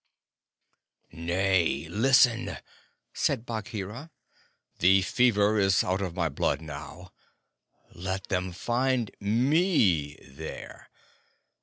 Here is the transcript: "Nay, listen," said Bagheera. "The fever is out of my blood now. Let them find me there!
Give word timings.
"Nay, 1.11 1.87
listen," 1.87 2.57
said 3.13 3.45
Bagheera. 3.45 4.09
"The 4.79 5.03
fever 5.03 5.59
is 5.59 5.83
out 5.83 6.01
of 6.01 6.15
my 6.15 6.27
blood 6.27 6.59
now. 6.59 7.13
Let 7.93 8.23
them 8.29 8.51
find 8.51 9.11
me 9.19 10.15
there! 10.27 10.89